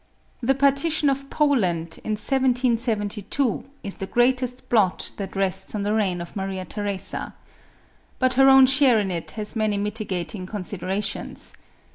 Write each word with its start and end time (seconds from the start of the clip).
The 0.41 0.55
partition 0.55 1.11
of 1.11 1.29
Poland, 1.29 1.99
in 2.03 2.13
1772, 2.17 3.65
is 3.83 3.97
the 3.97 4.07
greatest 4.07 4.67
blot 4.67 5.11
that 5.17 5.35
rests 5.35 5.75
on 5.75 5.83
the 5.83 5.93
reign 5.93 6.21
of 6.21 6.35
Maria 6.35 6.65
Theresa. 6.65 7.35
But 8.17 8.33
her 8.33 8.49
own 8.49 8.65
share 8.65 8.97
in 8.99 9.11
it 9.11 9.29
has 9.37 9.55
many 9.55 9.77
mitigating 9.77 10.47
considerations. 10.47 11.53